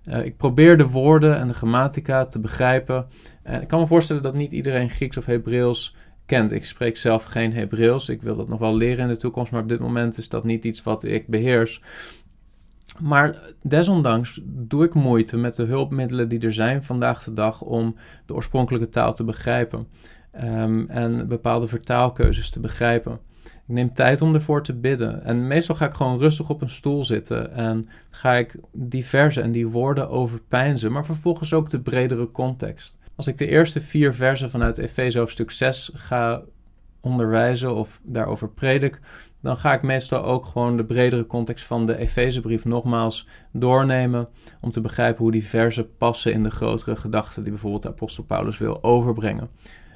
[0.08, 3.06] Uh, ik probeer de woorden en de grammatica te begrijpen.
[3.42, 6.52] En ik kan me voorstellen dat niet iedereen Grieks of Hebreeuws kent.
[6.52, 8.08] Ik spreek zelf geen Hebreeuws.
[8.08, 10.44] Ik wil dat nog wel leren in de toekomst, maar op dit moment is dat
[10.44, 11.82] niet iets wat ik beheers.
[13.00, 17.96] Maar desondanks doe ik moeite met de hulpmiddelen die er zijn vandaag de dag om
[18.26, 19.86] de oorspronkelijke taal te begrijpen
[20.44, 23.20] um, en bepaalde vertaalkeuzes te begrijpen.
[23.68, 25.24] Ik neem tijd om ervoor te bidden.
[25.24, 29.42] En meestal ga ik gewoon rustig op een stoel zitten en ga ik die versen
[29.42, 32.98] en die woorden overpijnzen, maar vervolgens ook de bredere context.
[33.16, 36.42] Als ik de eerste vier versen vanuit Efeze hoofdstuk 6 ga
[37.00, 39.00] onderwijzen of daarover predik,
[39.40, 44.28] dan ga ik meestal ook gewoon de bredere context van de Efezebrief nogmaals doornemen
[44.60, 48.24] om te begrijpen hoe die versen passen in de grotere gedachten die bijvoorbeeld de apostel
[48.24, 49.48] Paulus wil overbrengen.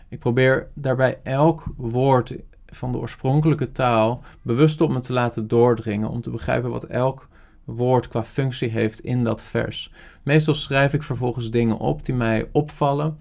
[0.09, 2.35] Ik probeer daarbij elk woord
[2.70, 7.28] van de oorspronkelijke taal bewust op me te laten doordringen om te begrijpen wat elk
[7.64, 9.92] woord qua functie heeft in dat vers.
[10.22, 13.18] Meestal schrijf ik vervolgens dingen op die mij opvallen,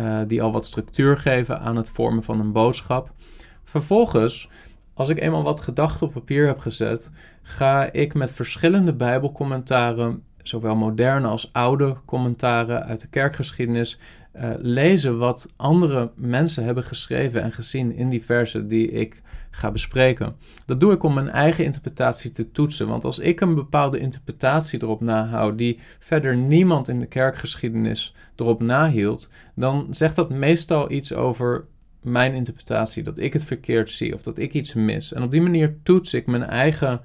[0.00, 3.12] uh, die al wat structuur geven aan het vormen van een boodschap.
[3.64, 4.48] Vervolgens,
[4.94, 7.10] als ik eenmaal wat gedachten op papier heb gezet,
[7.42, 13.98] ga ik met verschillende Bijbelcommentaren, zowel moderne als oude commentaren uit de kerkgeschiedenis,
[14.36, 19.70] uh, lezen wat andere mensen hebben geschreven en gezien in die versen die ik ga
[19.70, 20.36] bespreken.
[20.66, 24.82] Dat doe ik om mijn eigen interpretatie te toetsen, want als ik een bepaalde interpretatie
[24.82, 31.12] erop nahoud die verder niemand in de kerkgeschiedenis erop nahield, dan zegt dat meestal iets
[31.12, 31.66] over
[32.02, 35.12] mijn interpretatie, dat ik het verkeerd zie of dat ik iets mis.
[35.12, 37.00] En op die manier toets ik mijn eigen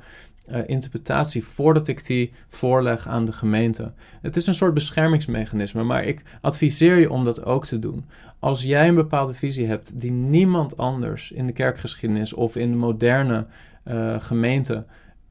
[0.51, 3.93] uh, interpretatie voordat ik die voorleg aan de gemeente.
[4.21, 8.05] Het is een soort beschermingsmechanisme, maar ik adviseer je om dat ook te doen.
[8.39, 12.77] Als jij een bepaalde visie hebt die niemand anders in de kerkgeschiedenis of in de
[12.77, 13.45] moderne
[13.85, 14.85] uh, gemeente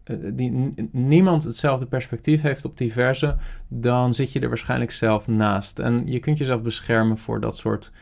[0.05, 3.37] uh, die niemand hetzelfde perspectief heeft op die verse,
[3.69, 5.79] dan zit je er waarschijnlijk zelf naast.
[5.79, 7.93] En je kunt jezelf beschermen voor dat soort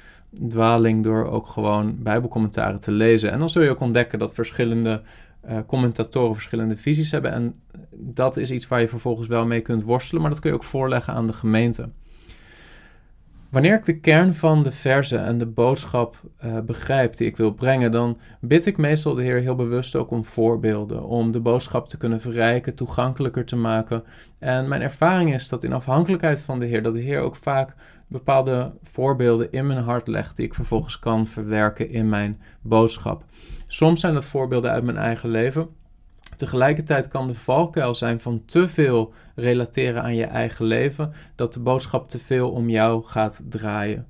[0.48, 3.30] dwaling door ook gewoon Bijbelcommentaren te lezen.
[3.30, 5.02] En dan zul je ook ontdekken dat verschillende
[5.48, 7.32] uh, commentatoren verschillende visies hebben.
[7.32, 10.56] En dat is iets waar je vervolgens wel mee kunt worstelen, maar dat kun je
[10.56, 11.88] ook voorleggen aan de gemeente.
[13.52, 17.52] Wanneer ik de kern van de verse en de boodschap uh, begrijp die ik wil
[17.52, 21.88] brengen, dan bid ik meestal de Heer heel bewust ook om voorbeelden, om de boodschap
[21.88, 24.02] te kunnen verrijken, toegankelijker te maken.
[24.38, 27.74] En mijn ervaring is dat in afhankelijkheid van de Heer, dat de Heer ook vaak
[28.06, 33.24] bepaalde voorbeelden in mijn hart legt die ik vervolgens kan verwerken in mijn boodschap.
[33.72, 35.68] Soms zijn dat voorbeelden uit mijn eigen leven.
[36.36, 41.60] Tegelijkertijd kan de valkuil zijn van te veel relateren aan je eigen leven, dat de
[41.60, 44.06] boodschap te veel om jou gaat draaien.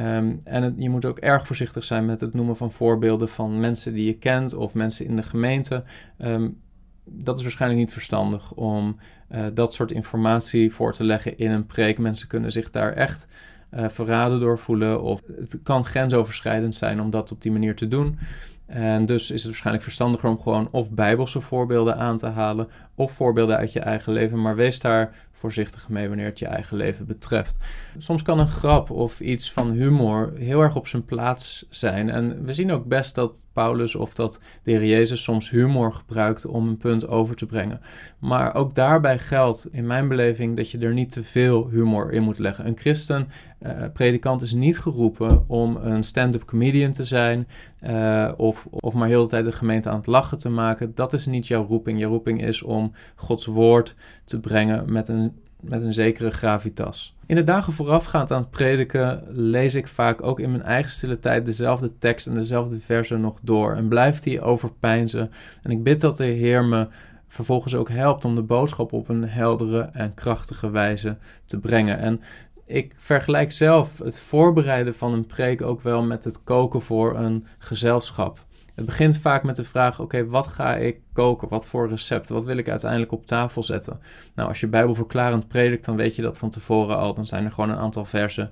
[0.00, 3.94] Um, en je moet ook erg voorzichtig zijn met het noemen van voorbeelden van mensen
[3.94, 5.84] die je kent of mensen in de gemeente.
[6.18, 6.60] Um,
[7.04, 8.96] dat is waarschijnlijk niet verstandig om
[9.30, 11.98] uh, dat soort informatie voor te leggen in een preek.
[11.98, 13.26] Mensen kunnen zich daar echt
[13.74, 17.88] uh, verraden door voelen of het kan grensoverschrijdend zijn om dat op die manier te
[17.88, 18.18] doen.
[18.66, 23.12] En dus is het waarschijnlijk verstandiger om gewoon of bijbelse voorbeelden aan te halen of
[23.12, 24.42] voorbeelden uit je eigen leven.
[24.42, 27.56] Maar wees daar voorzichtig mee wanneer het je eigen leven betreft.
[27.98, 32.10] Soms kan een grap of iets van humor heel erg op zijn plaats zijn.
[32.10, 36.46] En we zien ook best dat Paulus of dat de Heer Jezus soms humor gebruikt
[36.46, 37.80] om een punt over te brengen.
[38.18, 42.22] Maar ook daarbij geldt in mijn beleving dat je er niet te veel humor in
[42.22, 42.66] moet leggen.
[42.66, 43.28] Een christen,
[43.62, 47.46] uh, predikant, is niet geroepen om een stand-up comedian te zijn
[47.82, 50.94] uh, of, of maar heel de tijd de gemeente aan het lachen te maken.
[50.94, 51.98] Dat is niet jouw roeping.
[51.98, 55.31] Jouw roeping is om Gods woord te brengen met een
[55.62, 57.16] met een zekere gravitas.
[57.26, 61.18] In de dagen voorafgaand aan het prediken lees ik vaak ook in mijn eigen stille
[61.18, 65.30] tijd dezelfde tekst en dezelfde versen nog door en blijf die overpeinzen.
[65.62, 66.88] En ik bid dat de Heer me
[67.28, 71.98] vervolgens ook helpt om de boodschap op een heldere en krachtige wijze te brengen.
[71.98, 72.20] En
[72.66, 77.46] ik vergelijk zelf het voorbereiden van een preek ook wel met het koken voor een
[77.58, 78.44] gezelschap.
[78.74, 81.48] Het begint vaak met de vraag: oké, wat ga ik koken?
[81.48, 82.28] Wat voor recept?
[82.28, 84.00] Wat wil ik uiteindelijk op tafel zetten?
[84.34, 87.14] Nou, als je Bijbelverklarend predikt, dan weet je dat van tevoren al.
[87.14, 88.50] Dan zijn er gewoon een aantal versen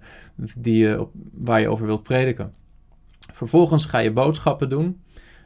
[0.56, 2.54] die je, waar je over wilt prediken.
[3.32, 5.02] Vervolgens ga je boodschappen doen.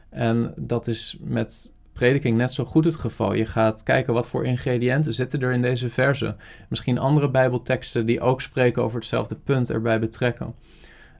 [0.09, 3.33] En dat is met prediking net zo goed het geval.
[3.33, 6.37] Je gaat kijken wat voor ingrediënten zitten er in deze versen.
[6.69, 10.55] Misschien andere Bijbelteksten die ook spreken over hetzelfde punt erbij betrekken.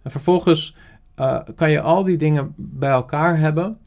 [0.03, 0.75] En vervolgens
[1.19, 3.77] uh, kan je al die dingen bij elkaar hebben.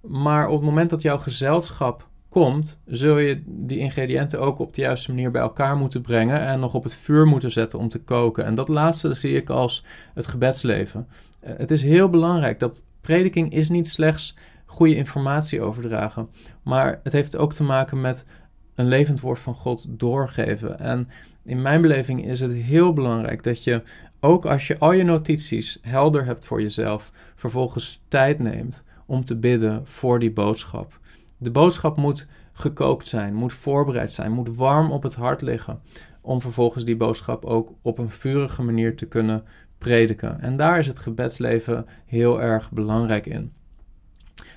[0.00, 4.80] Maar op het moment dat jouw gezelschap komt, zul je die ingrediënten ook op de
[4.80, 8.00] juiste manier bij elkaar moeten brengen en nog op het vuur moeten zetten om te
[8.00, 8.44] koken.
[8.44, 11.08] En dat laatste zie ik als het gebedsleven.
[11.44, 16.28] Uh, het is heel belangrijk dat prediking is niet slechts goede informatie overdragen,
[16.62, 18.26] maar het heeft ook te maken met
[18.74, 20.78] een levend woord van God doorgeven.
[20.78, 21.08] En
[21.48, 23.82] in mijn beleving is het heel belangrijk dat je
[24.20, 29.36] ook als je al je notities helder hebt voor jezelf, vervolgens tijd neemt om te
[29.36, 31.00] bidden voor die boodschap.
[31.36, 35.80] De boodschap moet gekookt zijn, moet voorbereid zijn, moet warm op het hart liggen,
[36.20, 39.44] om vervolgens die boodschap ook op een vurige manier te kunnen
[39.78, 40.40] prediken.
[40.40, 43.52] En daar is het gebedsleven heel erg belangrijk in.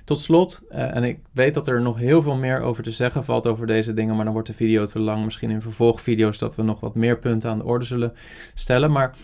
[0.03, 3.23] Tot slot, uh, en ik weet dat er nog heel veel meer over te zeggen
[3.23, 5.23] valt over deze dingen, maar dan wordt de video te lang.
[5.23, 8.13] Misschien in vervolgvideo's dat we nog wat meer punten aan de orde zullen
[8.53, 8.91] stellen.
[8.91, 9.15] Maar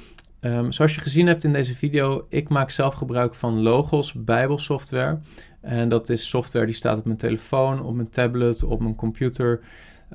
[0.42, 5.20] Um, zoals je gezien hebt in deze video, ik maak zelf gebruik van Logos Bijbelsoftware.
[5.62, 9.60] En dat is software die staat op mijn telefoon, op mijn tablet, op mijn computer.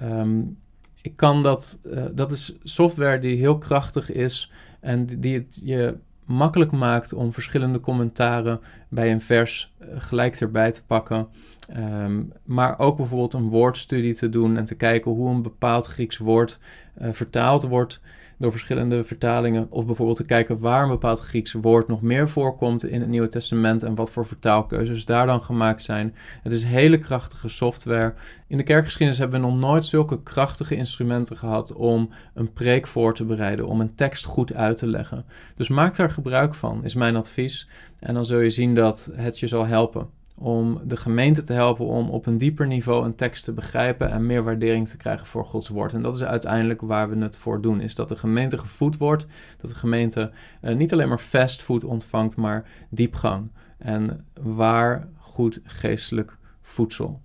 [0.02, 0.58] Um,
[1.02, 5.96] ik kan dat, uh, dat is software die heel krachtig is en die het je
[6.24, 11.28] makkelijk maakt om verschillende commentaren bij een vers uh, gelijk erbij te pakken.
[11.76, 16.18] Um, maar ook bijvoorbeeld een woordstudie te doen en te kijken hoe een bepaald Grieks
[16.18, 16.58] woord
[17.02, 18.00] uh, vertaald wordt
[18.42, 19.66] door verschillende vertalingen.
[19.70, 23.28] Of bijvoorbeeld te kijken waar een bepaald Grieks woord nog meer voorkomt in het Nieuwe
[23.28, 26.14] Testament en wat voor vertaalkeuzes daar dan gemaakt zijn.
[26.42, 28.14] Het is hele krachtige software.
[28.46, 33.14] In de kerkgeschiedenis hebben we nog nooit zulke krachtige instrumenten gehad om een preek voor
[33.14, 35.24] te bereiden, om een tekst goed uit te leggen.
[35.54, 37.68] Dus maak daar gebruik van, is mijn advies.
[37.98, 41.86] En dan zul je zien dat het je zal helpen om de gemeente te helpen
[41.86, 45.44] om op een dieper niveau een tekst te begrijpen en meer waardering te krijgen voor
[45.44, 45.92] Gods woord.
[45.92, 49.26] En dat is uiteindelijk waar we het voor doen, is dat de gemeente gevoed wordt,
[49.60, 50.30] dat de gemeente
[50.62, 57.20] uh, niet alleen maar fastfood ontvangt, maar diepgang en waar goed geestelijk voedsel.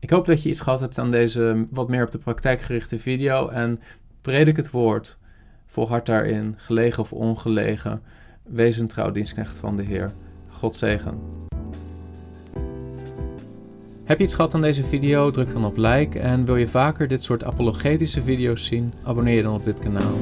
[0.00, 2.98] Ik hoop dat je iets gehad hebt aan deze wat meer op de praktijk gerichte
[2.98, 3.80] video en
[4.20, 5.18] predik het woord,
[5.66, 8.02] volhard daarin, gelegen of ongelegen,
[8.42, 10.12] wees een trouw dienstknecht van de Heer.
[10.48, 11.50] God zegen.
[14.04, 15.30] Heb je iets gehad aan deze video?
[15.30, 18.92] Druk dan op like en wil je vaker dit soort apologetische video's zien?
[19.02, 20.12] Abonneer je dan op dit kanaal.